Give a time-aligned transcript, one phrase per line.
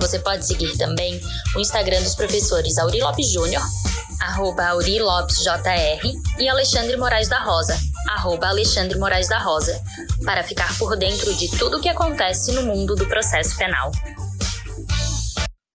[0.00, 1.20] Você pode seguir também
[1.56, 3.62] o Instagram dos professores Auri Lopes Júnior,
[4.20, 6.00] arroba Auri Lopes JR,
[6.38, 7.76] e Alexandre Moraes da Rosa,
[8.10, 9.80] arroba Alexandre Moraes da Rosa,
[10.24, 13.90] para ficar por dentro de tudo o que acontece no mundo do processo penal.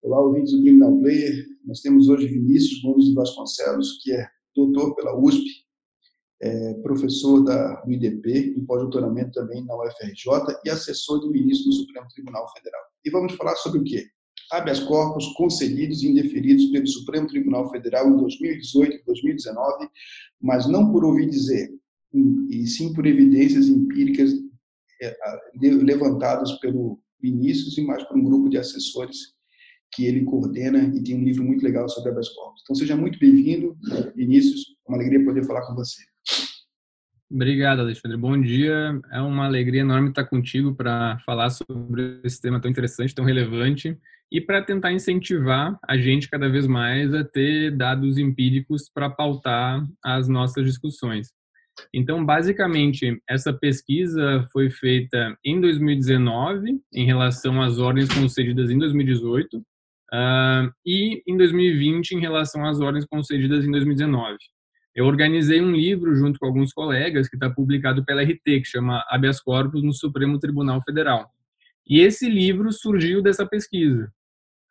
[0.02, 1.44] Olá, ouvintes do Criminal Player.
[1.66, 5.44] Nós temos hoje Vinícius Gomes de Vasconcelos, que é doutor pela USP,
[6.40, 12.06] é professor da UIDP, em pós-doutoramento também na UFRJ e assessor do ministro do Supremo
[12.08, 12.82] Tribunal Federal.
[13.04, 14.06] E vamos falar sobre o quê?
[14.52, 19.88] Habeas corpus concedidos e indeferidos pelo Supremo Tribunal Federal em 2018 e 2019,
[20.40, 21.70] mas não por ouvir dizer,
[22.48, 24.32] e sim por evidências empíricas
[25.02, 25.16] é,
[25.60, 29.36] levantadas pelo Vinícius e mais por um grupo de assessores
[29.92, 32.60] que ele coordena e tem um livro muito legal sobre habeas corpus.
[32.62, 33.76] Então, seja muito bem-vindo,
[34.14, 34.76] Vinícius.
[34.86, 36.02] É uma alegria poder falar com você.
[37.30, 38.16] Obrigado, Alexandre.
[38.16, 38.98] Bom dia.
[39.12, 43.98] É uma alegria enorme estar contigo para falar sobre esse tema tão interessante, tão relevante
[44.32, 49.86] e para tentar incentivar a gente cada vez mais a ter dados empíricos para pautar
[50.02, 51.28] as nossas discussões.
[51.92, 59.58] Então, basicamente, essa pesquisa foi feita em 2019 em relação às ordens concedidas em 2018
[59.58, 64.36] uh, e em 2020 em relação às ordens concedidas em 2019.
[64.98, 69.04] Eu organizei um livro junto com alguns colegas que está publicado pela RT, que chama
[69.08, 71.30] Habeas Corpus no Supremo Tribunal Federal.
[71.88, 74.10] E esse livro surgiu dessa pesquisa.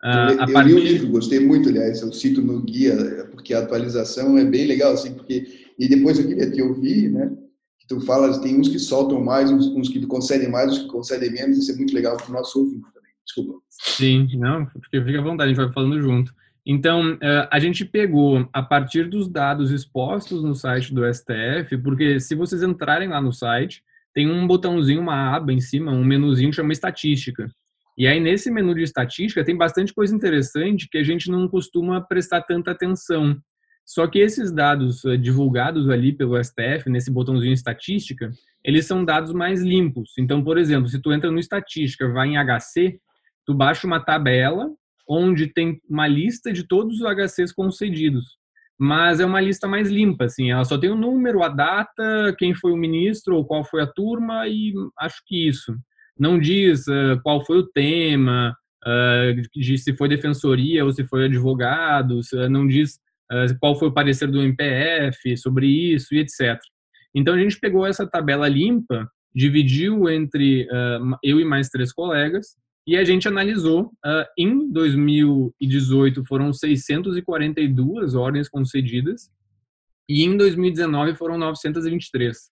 [0.03, 0.67] Uh, eu, eu partir...
[0.67, 4.67] li o livro, gostei muito, aliás, eu cito no guia, porque a atualização é bem
[4.67, 5.47] legal, assim, porque...
[5.79, 7.31] E depois eu queria te ouvir, né?
[7.79, 10.87] Que tu fala, tem uns que soltam mais, uns, uns que concedem mais, uns que
[10.89, 13.11] concedem menos, isso é muito legal para o nosso ouvinte também.
[13.25, 13.61] Desculpa.
[13.69, 16.33] Sim, não, fica à vontade, a gente vai falando junto.
[16.69, 22.19] Então, eh, a gente pegou a partir dos dados expostos no site do STF, porque
[22.19, 23.81] se vocês entrarem lá no site,
[24.13, 27.49] tem um botãozinho, uma aba em cima, um menuzinho que chama estatística.
[27.97, 32.01] E aí, nesse menu de estatística, tem bastante coisa interessante que a gente não costuma
[32.01, 33.37] prestar tanta atenção.
[33.85, 38.29] Só que esses dados eh, divulgados ali pelo STF, nesse botãozinho estatística,
[38.61, 40.11] eles são dados mais limpos.
[40.19, 42.99] Então, por exemplo, se tu entra no estatística, vai em HC,
[43.45, 44.69] tu baixa uma tabela
[45.07, 48.37] onde tem uma lista de todos os HCs concedidos.
[48.79, 52.53] Mas é uma lista mais limpa, assim, ela só tem o número, a data, quem
[52.53, 55.75] foi o ministro ou qual foi a turma e acho que isso.
[56.19, 61.25] Não diz uh, qual foi o tema, uh, de se foi defensoria ou se foi
[61.25, 62.19] advogado,
[62.51, 62.99] não diz
[63.31, 66.59] uh, qual foi o parecer do MPF sobre isso e etc.
[67.15, 70.67] Então a gente pegou essa tabela limpa, dividiu entre
[71.23, 72.55] eu e mais três colegas
[72.87, 79.29] e a gente analisou, uh, em 2018 foram 642 ordens concedidas
[80.07, 82.49] e em 2019 foram 923.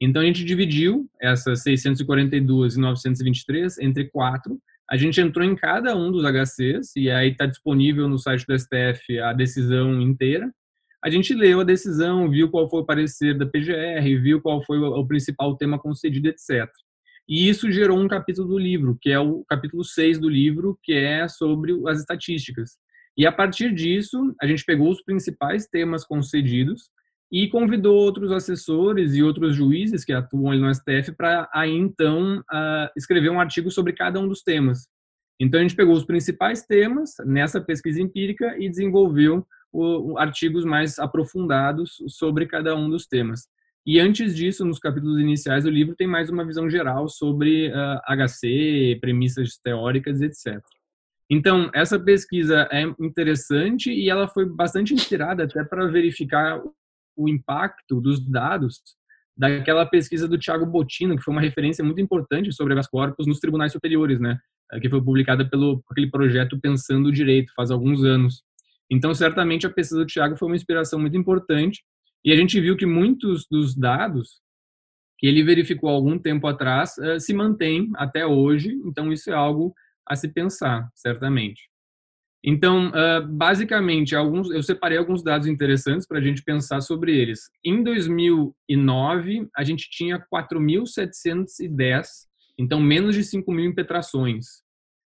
[0.00, 4.60] Então a gente dividiu essas 642 e 923 entre quatro.
[4.88, 8.56] A gente entrou em cada um dos HCs e aí está disponível no site do
[8.56, 10.52] STF a decisão inteira.
[11.02, 14.78] A gente leu a decisão, viu qual foi o parecer da PGR, viu qual foi
[14.78, 16.70] o principal tema concedido, etc.
[17.28, 20.92] E isso gerou um capítulo do livro, que é o capítulo 6 do livro, que
[20.92, 22.72] é sobre as estatísticas.
[23.16, 26.90] E a partir disso, a gente pegou os principais temas concedidos
[27.32, 32.42] e convidou outros assessores e outros juízes que atuam ali no STF para aí então
[32.96, 34.86] escrever um artigo sobre cada um dos temas.
[35.40, 39.46] Então a gente pegou os principais temas nessa pesquisa empírica e desenvolveu
[40.16, 43.48] artigos mais aprofundados sobre cada um dos temas.
[43.86, 48.00] E antes disso, nos capítulos iniciais do livro, tem mais uma visão geral sobre uh,
[48.06, 50.58] ah, HC, premissas teóricas, etc.
[51.30, 56.62] Então, essa pesquisa é interessante e ela foi bastante inspirada até para verificar
[57.16, 58.80] o impacto dos dados
[59.36, 63.40] daquela pesquisa do Tiago Bottino, que foi uma referência muito importante sobre habeas corpus nos
[63.40, 64.38] tribunais superiores, né?
[64.80, 68.42] Que foi publicada pelo aquele projeto Pensando o Direito, faz alguns anos.
[68.90, 71.82] Então, certamente a pesquisa do Tiago foi uma inspiração muito importante
[72.24, 74.42] e a gente viu que muitos dos dados
[75.18, 79.74] que ele verificou algum tempo atrás uh, se mantêm até hoje, então isso é algo
[80.06, 81.68] a se pensar, certamente.
[82.46, 87.48] Então, uh, basicamente, alguns, eu separei alguns dados interessantes para a gente pensar sobre eles.
[87.64, 92.06] Em 2009, a gente tinha 4.710,
[92.58, 94.62] então menos de 5 mil impetrações,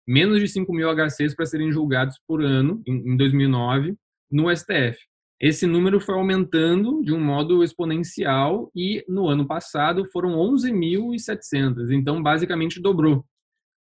[0.06, 3.96] menos de 5 mil HCs para serem julgados por ano, em 2009.
[4.30, 4.98] no STF.
[5.40, 12.22] Esse número foi aumentando de um modo exponencial e no ano passado foram 11.700, então
[12.22, 13.24] basicamente dobrou.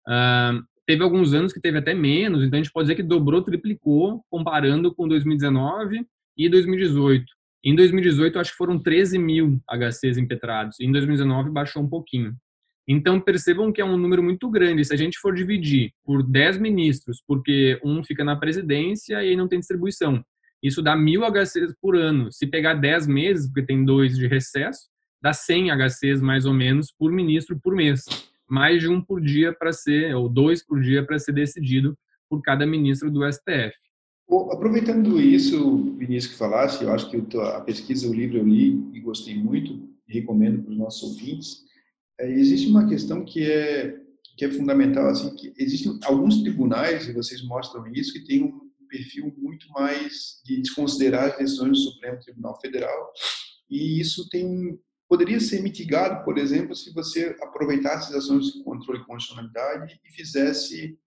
[0.06, 3.42] Uh, teve alguns anos que teve até menos, então a gente pode dizer que dobrou,
[3.42, 6.04] triplicou, comparando com 2019
[6.36, 7.24] e 2018.
[7.64, 10.78] Em 2018, acho que foram 13 mil HCs impetrados.
[10.80, 12.36] Em 2019, baixou um pouquinho.
[12.86, 14.84] Então, percebam que é um número muito grande.
[14.84, 19.36] Se a gente for dividir por 10 ministros, porque um fica na presidência e aí
[19.36, 20.22] não tem distribuição,
[20.64, 22.32] isso dá mil HCs por ano.
[22.32, 24.88] Se pegar 10 meses, porque tem dois de recesso,
[25.22, 28.04] dá 100 HCs mais ou menos por ministro por mês.
[28.48, 31.94] Mais de um por dia para ser, ou dois por dia para ser decidido
[32.30, 33.74] por cada ministro do STF.
[34.26, 38.90] Bom, aproveitando isso, Vinícius, que falasse, eu acho que a pesquisa, o livro eu li
[38.94, 41.58] e gostei muito, e recomendo para os nossos ouvintes.
[42.18, 44.00] É, existe uma questão que é
[44.36, 48.63] que é fundamental, assim, que existem alguns tribunais, e vocês mostram isso, que têm um
[48.94, 53.12] perfil muito mais de desconsiderar as decisões do Supremo Tribunal Federal,
[53.68, 59.00] e isso tem poderia ser mitigado, por exemplo, se você aproveitasse as ações de controle
[59.00, 60.98] de constitucionalidade e fizesse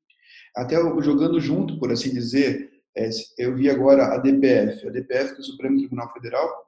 [0.55, 5.43] até jogando junto, por assim dizer, é, eu vi agora a DPF, a DPF do
[5.43, 6.67] Supremo Tribunal Federal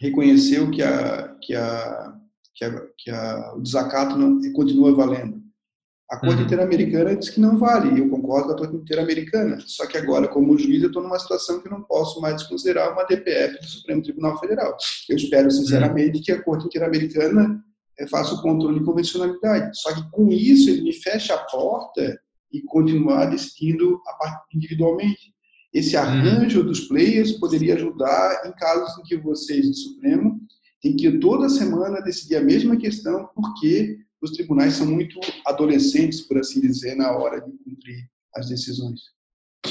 [0.00, 2.20] reconheceu que a que a
[2.54, 5.42] que, a, que a, o desacato não, continua valendo.
[6.10, 6.42] A Corte uhum.
[6.42, 9.58] Interamericana diz que não vale, e eu concordo com a Corte Interamericana.
[9.66, 13.04] Só que agora, como juiz, eu estou numa situação que não posso mais desconsiderar uma
[13.04, 14.76] DPF do Supremo Tribunal Federal.
[15.08, 17.64] Eu espero, sinceramente, que a Corte Interamericana
[17.98, 19.78] eh, faça o controle de convencionalidade.
[19.78, 22.20] Só que, com isso, ele me fecha a porta
[22.52, 23.98] e continuar decidindo
[24.54, 25.34] individualmente.
[25.72, 26.02] Esse uhum.
[26.02, 26.66] arranjo uhum.
[26.66, 30.38] dos players poderia ajudar em casos em que vocês do Supremo
[30.80, 36.38] têm que toda semana decidir a mesma questão, porque os tribunais são muito adolescentes, por
[36.38, 39.00] assim dizer, na hora de cumprir as decisões.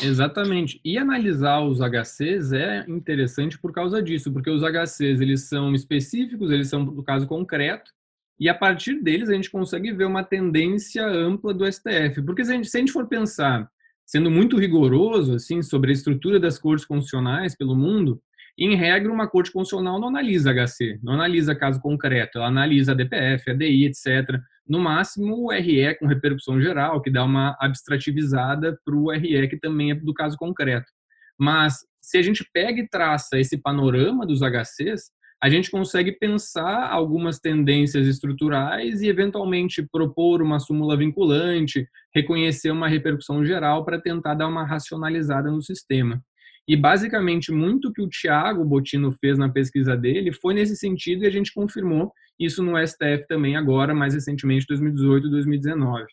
[0.01, 0.79] Exatamente.
[0.83, 6.51] E analisar os HCs é interessante por causa disso, porque os HCs eles são específicos,
[6.51, 7.91] eles são do caso concreto,
[8.39, 12.21] e a partir deles a gente consegue ver uma tendência ampla do STF.
[12.25, 13.69] Porque se a gente, se a gente for pensar,
[14.05, 18.21] sendo muito rigoroso assim sobre a estrutura das cortes constitucionais pelo mundo,
[18.57, 23.50] em regra, uma corte constitucional não analisa HC, não analisa caso concreto, ela analisa DPF,
[23.50, 24.39] a DI, etc.
[24.67, 29.57] No máximo, o RE com repercussão geral, que dá uma abstrativizada para o RE, que
[29.59, 30.91] também é do caso concreto.
[31.38, 35.11] Mas, se a gente pega e traça esse panorama dos HCs,
[35.41, 41.85] a gente consegue pensar algumas tendências estruturais e, eventualmente, propor uma súmula vinculante,
[42.15, 46.23] reconhecer uma repercussão geral para tentar dar uma racionalizada no sistema.
[46.68, 51.27] E basicamente muito que o Tiago Botino fez na pesquisa dele foi nesse sentido e
[51.27, 56.06] a gente confirmou isso no STF também agora, mais recentemente, 2018 e 2019.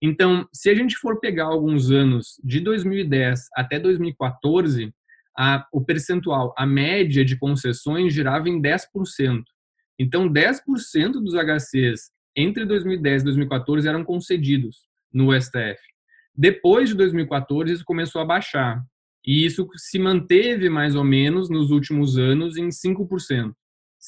[0.00, 4.92] Então, se a gente for pegar alguns anos de 2010 até 2014,
[5.36, 9.42] a, o percentual, a média de concessões girava em 10%.
[9.98, 15.80] Então, 10% dos HCs entre 2010 e 2014 eram concedidos no STF.
[16.34, 18.82] Depois de 2014, isso começou a baixar.
[19.26, 23.52] E isso se manteve mais ou menos nos últimos anos em 5%.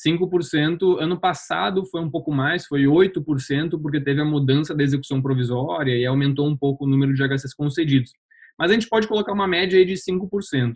[0.07, 5.21] 5%, ano passado foi um pouco mais, foi 8%, porque teve a mudança da execução
[5.21, 8.13] provisória e aumentou um pouco o número de HCs concedidos.
[8.57, 10.75] Mas a gente pode colocar uma média aí de 5%.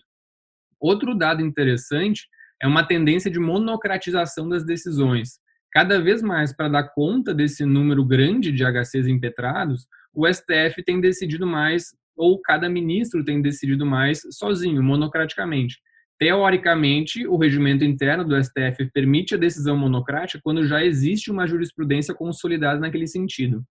[0.81, 2.27] Outro dado interessante
[2.61, 5.39] é uma tendência de monocratização das decisões.
[5.71, 11.01] Cada vez mais, para dar conta desse número grande de HCs impetrados, o STF tem
[11.01, 15.79] decidido mais ou cada ministro tem decidido mais sozinho, monocraticamente.
[16.19, 22.15] Teoricamente, o regimento interno do STF permite a decisão monocrática quando já existe uma jurisprudência
[22.15, 23.65] consolidada naquele sentido.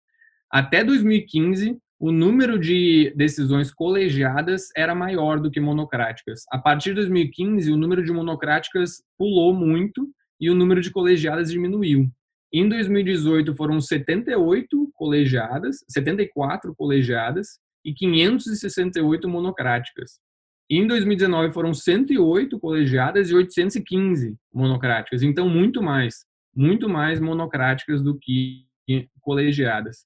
[0.51, 6.41] Até 2015, o número de decisões colegiadas era maior do que monocráticas.
[6.51, 11.51] A partir de 2015, o número de monocráticas pulou muito e o número de colegiadas
[11.51, 12.09] diminuiu.
[12.51, 20.19] Em 2018 foram 78 colegiadas, 74 colegiadas e 568 monocráticas.
[20.69, 28.17] Em 2019 foram 108 colegiadas e 815 monocráticas, então muito mais, muito mais monocráticas do
[28.17, 28.65] que
[29.21, 30.05] colegiadas.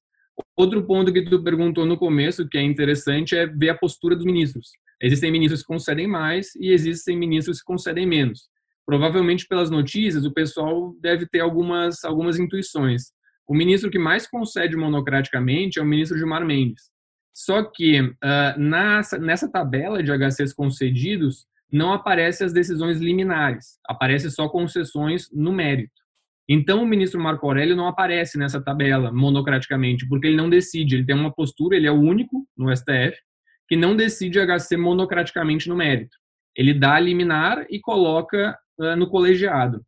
[0.57, 4.25] Outro ponto que tu perguntou no começo, que é interessante, é ver a postura dos
[4.25, 4.71] ministros.
[5.01, 8.49] Existem ministros que concedem mais e existem ministros que concedem menos.
[8.85, 13.13] Provavelmente pelas notícias, o pessoal deve ter algumas algumas intuições.
[13.47, 16.94] O ministro que mais concede monocraticamente é o ministro Gilmar Mendes.
[17.35, 24.47] Só que uh, nessa, tabela de HCs concedidos não aparecem as decisões liminares, aparece só
[24.47, 25.91] concessões no mérito.
[26.47, 31.05] Então o ministro Marco Aurélio não aparece nessa tabela monocraticamente, porque ele não decide, ele
[31.05, 33.17] tem uma postura, ele é o único no STF
[33.67, 36.15] que não decide HC monocraticamente no mérito.
[36.55, 39.83] Ele dá liminar e coloca uh, no colegiado.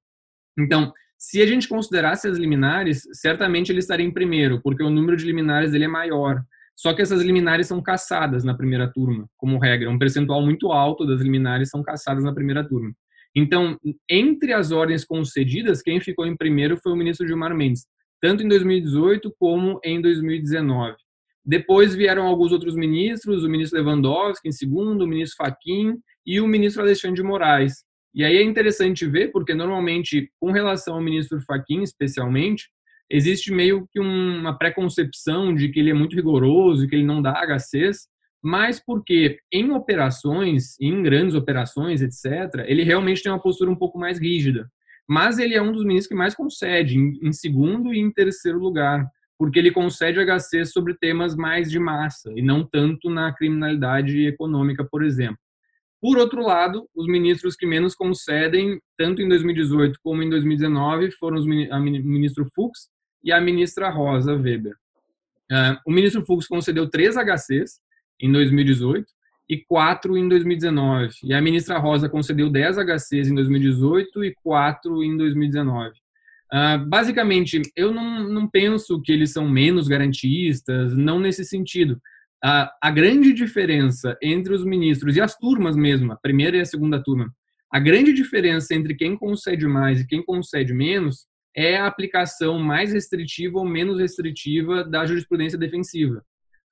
[0.60, 5.16] Então, se a gente considerasse as liminares, certamente ele estaria em primeiro, porque o número
[5.16, 6.44] de liminares dele é maior.
[6.78, 9.90] Só que essas liminares são caçadas na primeira turma, como regra.
[9.90, 12.94] Um percentual muito alto das liminares são caçadas na primeira turma.
[13.36, 13.78] Então,
[14.10, 17.88] entre as ordens concedidas, quem ficou em primeiro foi o ministro Gilmar Mendes,
[18.22, 20.96] tanto em 2018 como em 2019.
[21.44, 26.48] Depois vieram alguns outros ministros, o ministro Lewandowski em segundo, o ministro Fachin e o
[26.48, 27.84] ministro Alexandre de Moraes.
[28.14, 32.70] E aí é interessante ver, porque normalmente, com relação ao ministro Fachin especialmente,
[33.10, 37.34] existe meio que uma preconcepção de que ele é muito rigoroso, que ele não dá
[37.34, 38.08] HCs,
[38.44, 43.98] mas porque em operações, em grandes operações, etc., ele realmente tem uma postura um pouco
[43.98, 44.70] mais rígida.
[45.08, 49.08] Mas ele é um dos ministros que mais concede, em, segundo e em terceiro lugar,
[49.40, 54.84] porque ele concede HC sobre temas mais de massa, e não tanto na criminalidade econômica,
[54.84, 55.38] por exemplo.
[56.02, 61.40] Por outro lado, os ministros que menos concedem, tanto em 2018 como em 2019, foram
[61.40, 62.90] o ministro Fux
[63.24, 64.76] e a ministra Rosa Weber.
[65.52, 67.80] Uh, o ministro Fux concedeu três HCs
[68.20, 69.06] em 2018
[69.50, 71.14] e quatro em 2019.
[71.24, 75.92] E a ministra Rosa concedeu 10 HCs em 2018 e quatro em 2019.
[76.54, 81.94] Uh, basicamente, eu não, não penso que eles são menos garantistas, não nesse sentido.
[82.44, 86.66] Uh, a grande diferença entre os ministros e as turmas mesmo, a primeira e a
[86.66, 87.34] segunda turma,
[87.72, 91.26] a grande diferença entre quem concede mais e quem concede menos
[91.58, 96.24] é a aplicação mais restritiva ou menos restritiva da jurisprudência defensiva.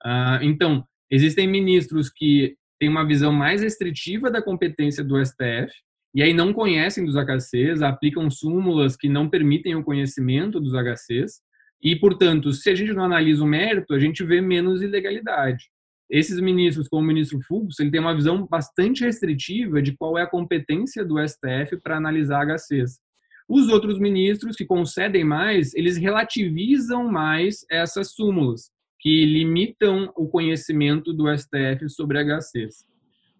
[0.06, 5.74] Uh, então, existem ministros que têm uma visão mais restritiva da competência do STF,
[6.14, 11.42] e aí não conhecem dos HCs, aplicam súmulas que não permitem o conhecimento dos HCs,
[11.82, 15.66] e, portanto, se a gente não analisa o mérito, a gente vê menos ilegalidade.
[16.10, 20.22] Esses ministros, como o ministro Fux, ele tem uma visão bastante restritiva de qual é
[20.22, 23.00] a competência do STF para analisar HCs.
[23.48, 31.14] Os outros ministros que concedem mais, eles relativizam mais essas súmulas, que limitam o conhecimento
[31.14, 32.86] do STF sobre HCs.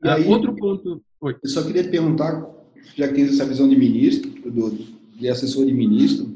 [0.04, 1.02] Aí, Outro ponto.
[1.22, 1.36] Oi.
[1.44, 2.46] Eu só queria perguntar,
[2.96, 4.70] já que tem essa visão de ministro, do,
[5.16, 6.36] de assessor de ministro,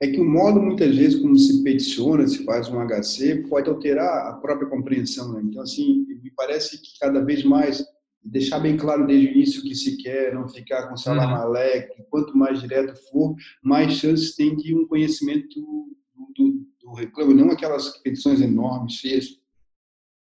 [0.00, 4.28] é que o modo, muitas vezes, como se peticiona, se faz um HC, pode alterar
[4.28, 5.32] a própria compreensão.
[5.32, 5.42] Né?
[5.44, 7.84] Então, assim, me parece que cada vez mais
[8.22, 12.04] deixar bem claro desde o início o que se quer, não ficar com salamalec, uhum.
[12.10, 15.96] quanto mais direto for, mais chances tem de um conhecimento do,
[16.36, 19.40] do, do reclamo, não aquelas petições enormes, cheias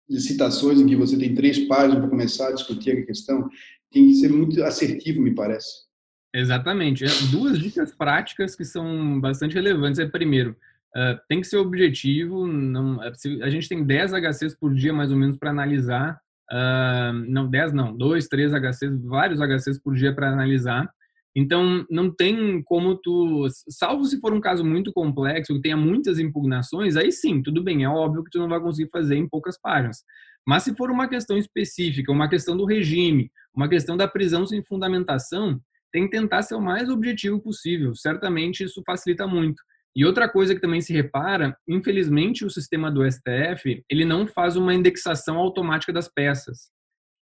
[0.08, 3.48] de citações em que você tem três páginas para começar a discutir a questão,
[3.90, 5.92] tem que ser muito assertivo, me parece.
[6.34, 7.04] Exatamente.
[7.04, 9.98] É, duas dicas práticas que são bastante relevantes.
[9.98, 10.56] É, primeiro,
[10.96, 12.46] uh, tem que ser objetivo.
[12.46, 16.18] Não, é, a gente tem 10 HCs por dia, mais ou menos, para analisar.
[16.52, 20.86] Uh, não, 10 não, 2, 3 HCs, vários HCs por dia para analisar.
[21.34, 26.18] Então, não tem como tu, salvo se for um caso muito complexo, que tenha muitas
[26.18, 29.58] impugnações, aí sim, tudo bem, é óbvio que tu não vai conseguir fazer em poucas
[29.58, 30.04] páginas.
[30.46, 34.62] Mas se for uma questão específica, uma questão do regime, uma questão da prisão sem
[34.62, 35.58] fundamentação,
[35.90, 37.94] tem que tentar ser o mais objetivo possível.
[37.94, 39.62] Certamente isso facilita muito.
[39.94, 44.56] E outra coisa que também se repara, infelizmente o sistema do STF, ele não faz
[44.56, 46.70] uma indexação automática das peças.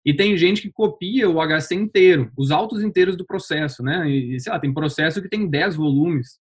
[0.06, 4.10] E tem gente que copia o HC inteiro, os autos inteiros do processo, né?
[4.10, 6.40] E, sei lá, tem processo que tem 10 volumes.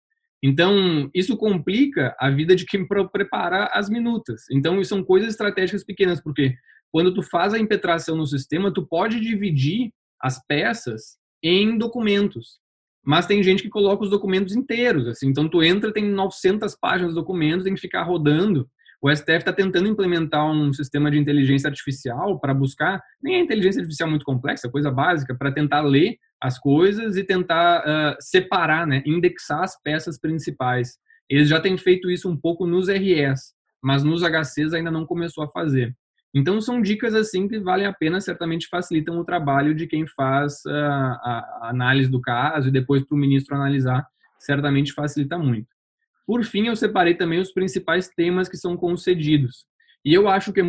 [0.41, 4.43] Então, isso complica a vida de quem prepara as minutas.
[4.49, 6.55] Então, são coisas estratégicas pequenas, porque
[6.91, 12.59] quando tu faz a impetração no sistema, tu pode dividir as peças em documentos.
[13.05, 15.27] Mas tem gente que coloca os documentos inteiros, assim.
[15.27, 18.69] Então tu entra, tem 900 páginas de documentos, tem que ficar rodando.
[19.01, 23.79] O STF está tentando implementar um sistema de inteligência artificial para buscar, nem é inteligência
[23.79, 28.85] artificial muito complexa, é coisa básica, para tentar ler as coisas e tentar uh, separar,
[28.85, 30.97] né, indexar as peças principais.
[31.29, 35.45] Eles já têm feito isso um pouco nos RS, mas nos HCs ainda não começou
[35.45, 35.95] a fazer.
[36.33, 40.63] Então, são dicas assim que valem a pena, certamente facilitam o trabalho de quem faz
[40.65, 44.05] a, ah, a análise do caso e depois para o ministro analisar,
[44.37, 45.67] certamente facilita muito.
[46.27, 49.65] Por fim, eu separei também os principais temas que são concedidos.
[50.05, 50.63] E eu acho que é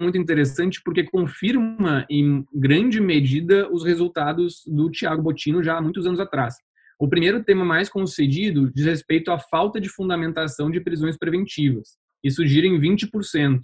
[0.00, 6.06] muito interessante porque confirma em grande medida os resultados do Tiago Botino já há muitos
[6.06, 6.56] anos atrás.
[6.98, 11.96] O primeiro tema mais concedido diz respeito à falta de fundamentação de prisões preventivas.
[12.22, 13.60] Isso gira em 20%.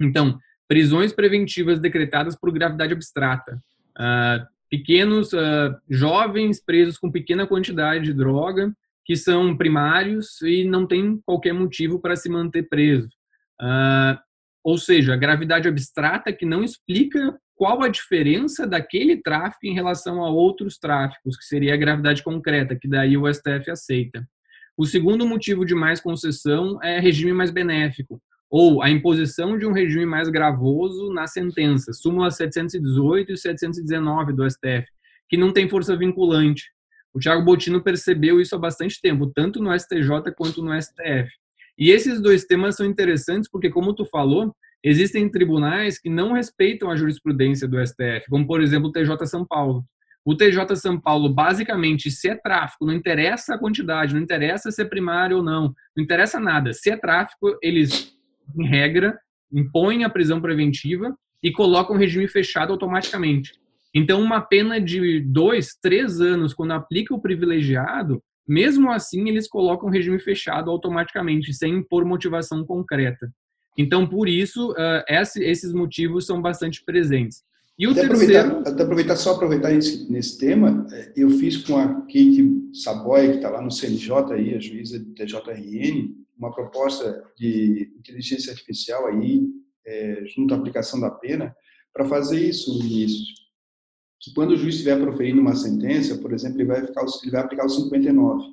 [0.00, 0.38] Então,
[0.70, 3.60] prisões preventivas decretadas por gravidade abstrata.
[3.98, 8.72] Uh, pequenos uh, jovens presos com pequena quantidade de droga
[9.04, 13.08] que são primários e não tem qualquer motivo para se manter preso.
[13.60, 14.16] Uh,
[14.62, 20.30] ou seja, gravidade abstrata que não explica qual a diferença daquele tráfico em relação a
[20.30, 24.24] outros tráficos, que seria a gravidade concreta, que daí o STF aceita.
[24.76, 29.72] O segundo motivo de mais concessão é regime mais benéfico, ou a imposição de um
[29.72, 34.86] regime mais gravoso na sentença, súmula 718 e 719 do STF,
[35.28, 36.64] que não tem força vinculante.
[37.14, 41.30] O Thiago Botino percebeu isso há bastante tempo, tanto no STJ quanto no STF.
[41.78, 46.90] E esses dois temas são interessantes porque, como tu falou, existem tribunais que não respeitam
[46.90, 49.84] a jurisprudência do STF, como, por exemplo, o TJ São Paulo.
[50.24, 54.82] O TJ São Paulo, basicamente, se é tráfico, não interessa a quantidade, não interessa se
[54.82, 56.72] é primário ou não, não interessa nada.
[56.72, 58.12] Se é tráfico, eles,
[58.56, 59.18] em regra,
[59.52, 63.52] impõem a prisão preventiva e colocam regime fechado automaticamente.
[63.94, 69.88] Então, uma pena de dois, três anos, quando aplica o privilegiado, mesmo assim, eles colocam
[69.88, 73.30] regime fechado automaticamente, sem impor motivação concreta.
[73.76, 75.04] Então, por isso, uh,
[75.38, 77.42] esses motivos são bastante presentes.
[77.78, 78.38] E o até terceiro...
[78.38, 83.30] Aproveitar, até aproveitar, só aproveitar nesse, nesse tema, é, eu fiz com a Kate Saboia,
[83.30, 89.06] que está lá no CNJ, aí, a juíza do TJRN, uma proposta de inteligência artificial
[89.06, 89.42] aí,
[89.86, 91.54] é, junto à aplicação da pena,
[91.92, 93.40] para fazer isso, Vinícius
[94.20, 97.40] que quando o juiz estiver proferindo uma sentença, por exemplo, ele vai, ficar, ele vai
[97.40, 98.44] aplicar o 59.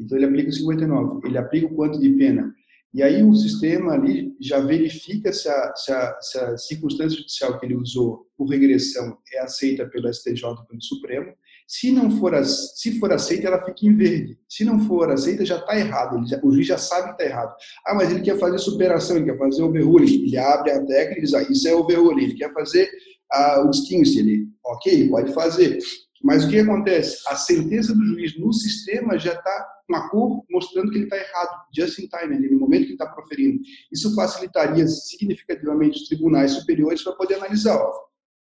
[0.00, 2.52] Então, ele aplica o 59, ele aplica o quanto de pena.
[2.92, 7.58] E aí o sistema ali já verifica se a, se a, se a circunstância judicial
[7.58, 11.34] que ele usou por regressão é aceita pelo STJ, pelo Supremo.
[11.66, 14.38] Se não for, se for aceita, ela fica em verde.
[14.48, 16.26] Se não for aceita, já está errado.
[16.28, 17.54] Já, o juiz já sabe que está errado.
[17.86, 20.24] Ah, mas ele quer fazer superação, ele quer fazer overruling.
[20.26, 22.24] Ele abre a técnica e diz, ah, isso é overruling.
[22.24, 22.90] Ele quer fazer
[23.32, 25.78] ah, o distingue ele, ok, pode fazer.
[26.22, 27.18] Mas o que acontece?
[27.28, 31.16] A sentença do juiz no sistema já está com a cor mostrando que ele está
[31.16, 33.60] errado, just in time, no momento que está proferindo.
[33.92, 37.76] Isso facilitaria significativamente os tribunais superiores para poder analisar.
[37.76, 37.92] Ó,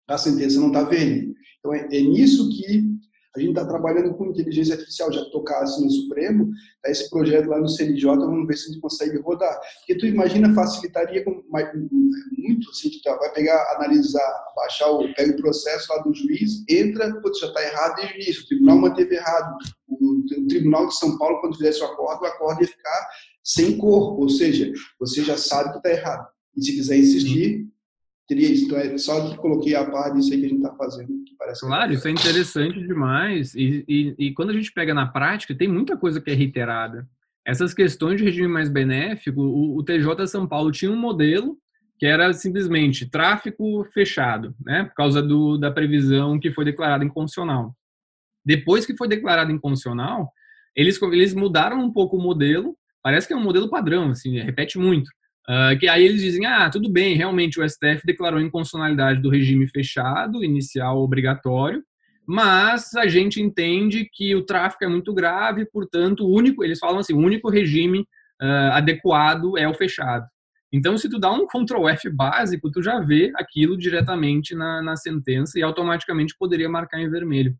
[0.07, 1.33] a sentença não está verde.
[1.63, 2.93] Então, é, é nisso que
[3.35, 6.51] a gente está trabalhando com inteligência artificial, já tocasse no Supremo,
[6.83, 9.59] tá esse projeto lá no CNJ, vamos ver se a gente consegue rodar.
[9.79, 11.43] Porque tu imagina, facilitaria com,
[12.37, 17.11] muito, assim, tu vai pegar, analisar, baixar o, pega o processo lá do juiz, entra,
[17.21, 19.57] putz, já está errado desde o início, o tribunal manteve errado.
[19.87, 23.07] O, o Tribunal de São Paulo, quando fizesse o acordo, o acordo ia ficar
[23.43, 26.27] sem corpo, ou seja, você já sabe que está errado.
[26.55, 27.67] E se quiser insistir,
[28.27, 28.65] teria isso.
[28.65, 31.07] Então, é só que coloquei a par disso aí que a gente está fazendo.
[31.25, 33.55] Que parece claro, que isso é interessante demais.
[33.55, 37.07] E, e, e, quando a gente pega na prática, tem muita coisa que é reiterada.
[37.45, 41.57] Essas questões de regime mais benéfico, o, o TJ São Paulo tinha um modelo
[41.99, 47.75] que era simplesmente tráfico fechado, né, por causa do, da previsão que foi declarada inconstitucional.
[48.45, 50.31] Depois que foi declarado inconstitucional,
[50.75, 54.77] eles, eles mudaram um pouco o modelo, parece que é um modelo padrão, assim, repete
[54.77, 55.09] muito.
[55.49, 59.67] Uh, que aí eles dizem, ah, tudo bem, realmente o STF declarou inconstitucionalidade do regime
[59.67, 61.83] fechado, inicial obrigatório,
[62.25, 66.99] mas a gente entende que o tráfico é muito grave, portanto, o único, eles falam
[66.99, 67.99] assim, o único regime
[68.41, 70.25] uh, adequado é o fechado.
[70.71, 74.95] Então, se tu dá um Ctrl F básico, tu já vê aquilo diretamente na, na
[74.95, 77.53] sentença e automaticamente poderia marcar em vermelho.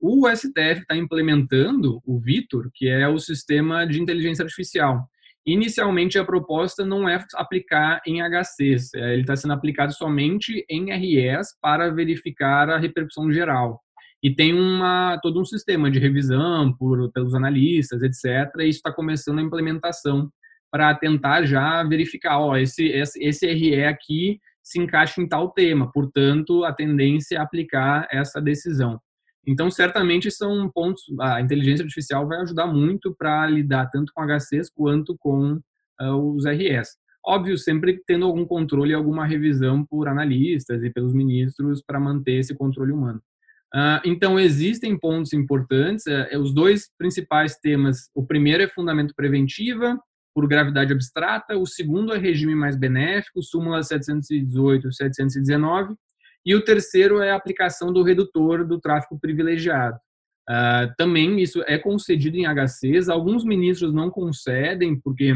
[0.00, 5.08] O STF está implementando o Vitor, que é o sistema de inteligência artificial.
[5.46, 10.90] Inicialmente, a proposta não é aplicar em HCs, é, ele está sendo aplicado somente em
[10.90, 13.80] REs para verificar a repercussão geral.
[14.20, 18.52] E tem uma, todo um sistema de revisão por, pelos analistas, etc.
[18.58, 20.28] E isso está começando a implementação
[20.68, 25.92] para tentar já verificar, ó, esse, esse, esse RE aqui se encaixa em tal tema,
[25.92, 29.00] portanto, a tendência é aplicar essa decisão.
[29.46, 31.04] Então, certamente são pontos.
[31.20, 35.60] A inteligência artificial vai ajudar muito para lidar tanto com HCs quanto com
[36.00, 36.96] uh, os RS.
[37.24, 42.38] Óbvio, sempre tendo algum controle e alguma revisão por analistas e pelos ministros para manter
[42.38, 43.20] esse controle humano.
[43.74, 46.04] Uh, então, existem pontos importantes.
[46.06, 49.98] Uh, os dois principais temas: o primeiro é fundamento preventiva,
[50.36, 55.94] por gravidade abstrata, o segundo é regime mais benéfico, súmula 718 e 719,
[56.46, 59.98] e o terceiro é a aplicação do redutor do tráfico privilegiado.
[60.48, 65.34] Uh, também isso é concedido em HCs, alguns ministros não concedem, porque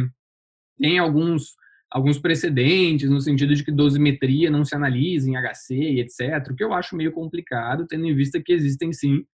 [0.79, 1.57] tem alguns,
[1.91, 6.55] alguns precedentes, no sentido de que dosimetria não se analisa em HC e etc., o
[6.55, 9.27] que eu acho meio complicado, tendo em vista que existem sim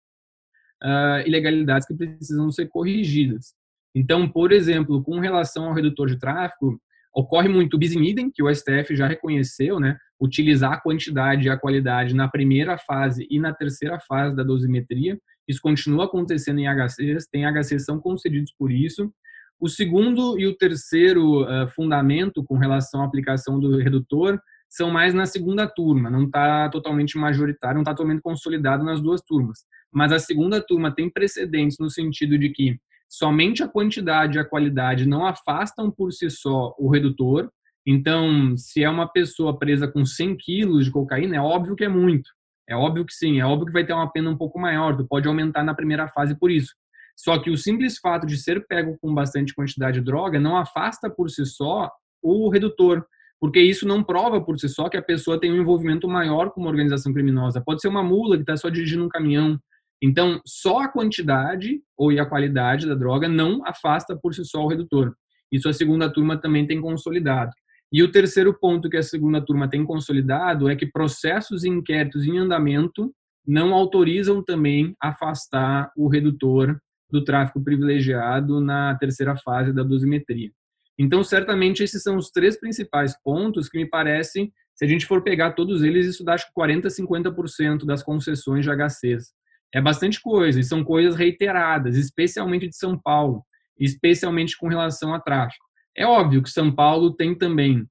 [0.82, 3.54] uh, ilegalidades que precisam ser corrigidas.
[3.94, 6.80] Então, por exemplo, com relação ao redutor de tráfego,
[7.16, 9.96] ocorre muito o bis in idem, que o STF já reconheceu, né?
[10.20, 15.18] utilizar a quantidade e a qualidade na primeira fase e na terceira fase da dosimetria.
[15.48, 19.10] Isso continua acontecendo em HCs, tem HCs são concedidos por isso.
[19.58, 25.14] O segundo e o terceiro uh, fundamento com relação à aplicação do redutor são mais
[25.14, 29.60] na segunda turma, não está totalmente majoritário, não está totalmente consolidado nas duas turmas.
[29.90, 32.76] Mas a segunda turma tem precedentes no sentido de que
[33.08, 37.50] somente a quantidade e a qualidade não afastam por si só o redutor.
[37.86, 41.88] Então, se é uma pessoa presa com 100 quilos de cocaína, é óbvio que é
[41.88, 42.30] muito.
[42.68, 45.06] É óbvio que sim, é óbvio que vai ter uma pena um pouco maior, tu
[45.06, 46.74] pode aumentar na primeira fase por isso.
[47.16, 51.08] Só que o simples fato de ser pego com bastante quantidade de droga não afasta
[51.08, 51.90] por si só
[52.20, 53.06] o redutor,
[53.40, 56.60] porque isso não prova por si só que a pessoa tem um envolvimento maior com
[56.60, 57.62] uma organização criminosa.
[57.64, 59.58] Pode ser uma mula que está só dirigindo um caminhão.
[60.02, 64.68] Então, só a quantidade ou a qualidade da droga não afasta por si só o
[64.68, 65.14] redutor.
[65.50, 67.52] Isso a segunda turma também tem consolidado.
[67.92, 72.24] E o terceiro ponto que a segunda turma tem consolidado é que processos e inquéritos
[72.24, 73.12] em andamento
[73.46, 76.78] não autorizam também afastar o redutor
[77.08, 80.50] do tráfico privilegiado na terceira fase da dosimetria.
[80.98, 85.22] Então, certamente, esses são os três principais pontos que me parecem, se a gente for
[85.22, 89.32] pegar todos eles, isso dá acho que 40%, 50% das concessões de HCs.
[89.74, 93.44] É bastante coisa, e são coisas reiteradas, especialmente de São Paulo,
[93.78, 95.64] especialmente com relação a tráfico.
[95.96, 97.86] É óbvio que São Paulo tem também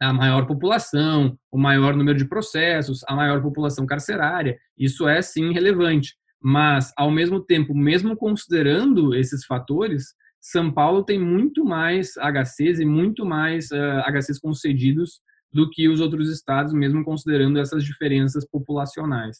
[0.00, 5.52] a maior população, o maior número de processos, a maior população carcerária, isso é sim
[5.52, 6.14] relevante.
[6.40, 12.84] Mas, ao mesmo tempo, mesmo considerando esses fatores, São Paulo tem muito mais HCs e
[12.84, 15.20] muito mais uh, eh, HCs concedidos
[15.52, 19.38] do que os outros estados, mesmo considerando essas diferenças populacionais.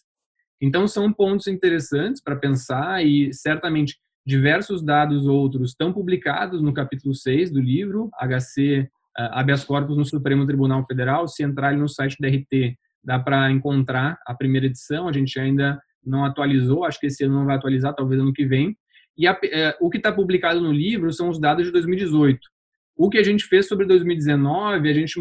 [0.61, 7.15] Então, são pontos interessantes para pensar e, certamente, diversos dados outros estão publicados no capítulo
[7.15, 8.89] 6 do livro, HC
[9.19, 11.29] eh, habeas corpus no Supremo Tribunal Federal.
[11.29, 15.09] Se entrar no site da RT, dá para encontrar a primeira edição.
[15.09, 18.45] A gente ainda não atualizou, acho que esse ano não vai atualizar, talvez ano que
[18.45, 18.77] vem.
[19.17, 22.39] E a, é, o que está publicado no livro são os dados de 2018.
[22.97, 25.15] O que a gente fez sobre 2019, a gente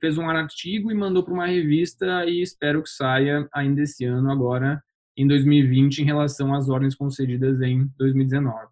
[0.00, 4.30] fez um artigo e mandou para uma revista e espero que saia ainda esse ano,
[4.30, 4.82] agora
[5.16, 8.66] em 2020, em relação às ordens concedidas em 2019.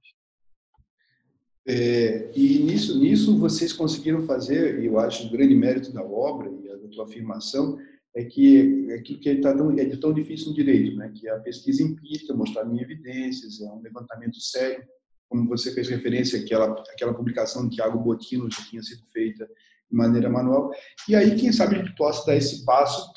[1.68, 6.50] É, e nisso, nisso vocês conseguiram fazer, e eu acho o grande mérito da obra
[6.50, 7.78] e da tua afirmação,
[8.16, 11.12] é que aquilo que é tão, é tão difícil no direito, né?
[11.14, 14.82] que é a pesquisa empírica, mostrar em evidências, é um levantamento sério,
[15.30, 19.96] como você fez referência àquela, àquela publicação de Tiago Botino, que tinha sido feita de
[19.96, 20.72] maneira manual.
[21.08, 23.12] E aí, quem sabe, a gente possa dar esse passo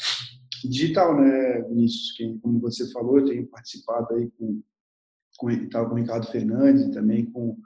[0.63, 2.15] digital, né, Vinícius?
[2.41, 4.61] Como você falou, eu tenho participado aí com,
[5.37, 7.57] com, com o Ricardo Fernandes e também com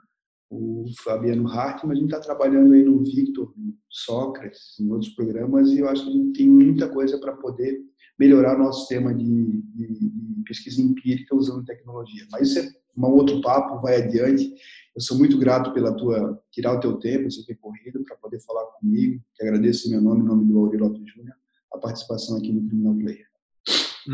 [0.50, 5.70] o Fabiano Hartmann, a gente está trabalhando aí no Victor, no Sócrates, em outros programas,
[5.70, 7.78] e eu acho que a gente tem muita coisa para poder
[8.18, 10.10] melhorar o nosso sistema de, de,
[10.44, 12.26] pesquisa empírica usando tecnologia.
[12.32, 14.50] Mas isso é um outro papo, vai adiante.
[14.96, 18.40] Eu sou muito grato pela tua tirar o teu tempo, você ter corrido para poder
[18.40, 19.22] falar comigo.
[19.34, 21.36] Que agradeço em meu nome, em nome do Aurélio Júnior,
[21.72, 23.27] a participação aqui no Criminal Player.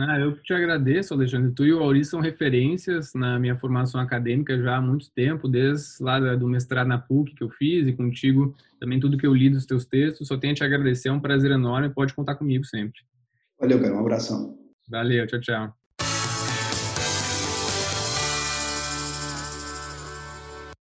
[0.01, 1.53] Ah, eu te agradeço, Alexandre.
[1.53, 6.03] Tu e o Auri são referências na minha formação acadêmica já há muito tempo, desde
[6.03, 9.49] lá do mestrado na PUC que eu fiz e contigo também tudo que eu li
[9.49, 10.29] dos teus textos.
[10.29, 11.91] Só tenho a te agradecer, é um prazer enorme.
[11.91, 13.01] Pode contar comigo sempre.
[13.59, 13.95] Valeu, cara.
[13.95, 14.59] Um abração.
[14.89, 15.84] Valeu, tchau, tchau.